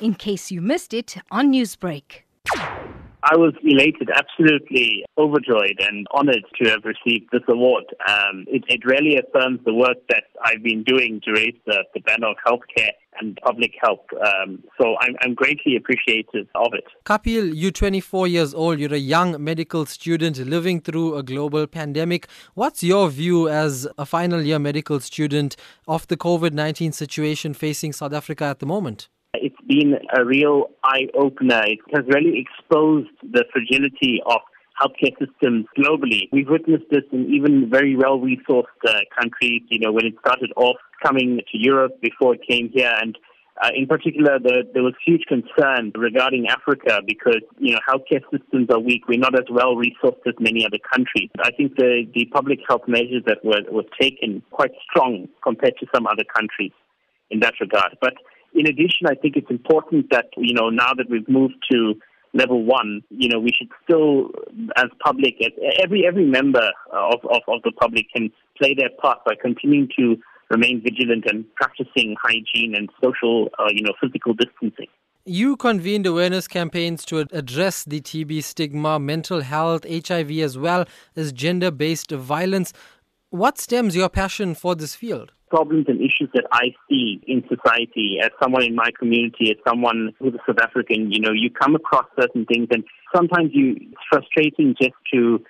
[0.00, 2.22] in case you missed it on Newsbreak.
[3.28, 7.84] I was elated, absolutely overjoyed and honored to have received this award.
[8.08, 12.00] Um, it, it, really affirms the work that I've been doing to raise the, the
[12.00, 14.06] banner of healthcare and public health.
[14.12, 16.84] Um, so I'm, I'm, greatly appreciative of it.
[17.04, 18.78] Kapil, you're 24 years old.
[18.78, 22.28] You're a young medical student living through a global pandemic.
[22.54, 25.56] What's your view as a final year medical student
[25.88, 29.08] of the COVID 19 situation facing South Africa at the moment?
[29.68, 31.62] Been a real eye opener.
[31.64, 34.40] It has really exposed the fragility of
[34.80, 36.28] healthcare systems globally.
[36.32, 40.52] We've witnessed this in even very well resourced uh, countries, you know, when it started
[40.56, 42.92] off coming to Europe before it came here.
[43.00, 43.16] And
[43.62, 48.68] uh, in particular, the, there was huge concern regarding Africa because, you know, healthcare systems
[48.70, 49.08] are weak.
[49.08, 51.30] We're not as well resourced as many other countries.
[51.40, 55.86] I think the, the public health measures that were, were taken quite strong compared to
[55.94, 56.72] some other countries
[57.30, 57.96] in that regard.
[58.00, 58.14] But
[58.56, 61.94] in addition, I think it's important that, you know, now that we've moved to
[62.32, 64.30] level one, you know, we should still,
[64.76, 65.34] as public,
[65.82, 70.16] every every member of, of, of the public can play their part by continuing to
[70.50, 74.86] remain vigilant and practicing hygiene and social, uh, you know, physical distancing.
[75.24, 80.84] You convened awareness campaigns to address the TB stigma, mental health, HIV, as well
[81.16, 82.72] as gender based violence.
[83.30, 85.32] What stems your passion for this field?
[85.48, 90.12] Problems and issues that I see in society as someone in my community, as someone
[90.18, 94.00] who's a South African, you know, you come across certain things and sometimes you, it's
[94.10, 95.44] frustrating just to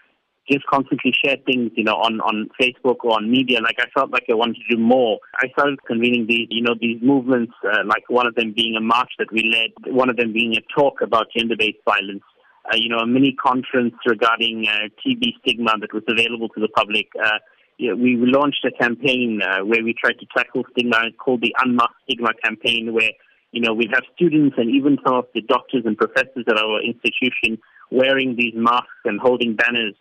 [0.50, 3.60] just constantly share things, you know, on, on Facebook or on media.
[3.60, 5.18] Like I felt like I wanted to do more.
[5.36, 8.80] I started convening these, you know, these movements, uh, like one of them being a
[8.80, 12.22] march that we led, one of them being a talk about gender-based violence.
[12.64, 16.68] Uh, you know, a mini conference regarding uh, TB stigma that was available to the
[16.68, 17.06] public.
[17.14, 17.38] Uh,
[17.78, 21.10] yeah, we launched a campaign uh, where we tried to tackle stigma.
[21.18, 23.10] Called the Unmask Stigma campaign, where
[23.52, 26.80] you know we have students and even some of the doctors and professors at our
[26.82, 27.58] institution
[27.90, 29.94] wearing these masks and holding banners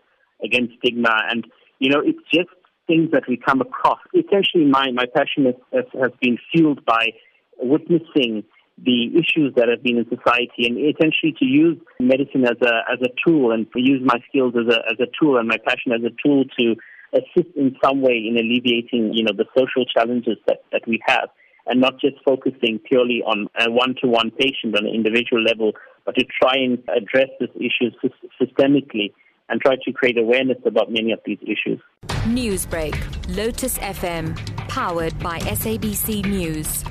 [0.43, 1.13] against stigma.
[1.29, 1.45] And
[1.79, 2.49] you know, it's just
[2.87, 3.99] things that we come across.
[4.13, 7.09] Essentially, my my passion has, has, has been fueled by
[7.57, 8.43] witnessing
[8.77, 12.99] the issues that have been in society and essentially to use medicine as a as
[13.01, 15.93] a tool and to use my skills as a as a tool and my passion
[15.93, 16.75] as a tool to
[17.15, 21.29] assist in some way in alleviating, you know, the social challenges that, that we have
[21.67, 25.71] and not just focusing purely on a one-to-one patient on an individual level,
[26.05, 27.95] but to try and address these issues
[28.39, 29.13] systemically
[29.49, 31.79] and try to create awareness about many of these issues.
[32.27, 32.95] Newsbreak,
[33.35, 34.35] Lotus FM,
[34.67, 36.83] powered by SABC News.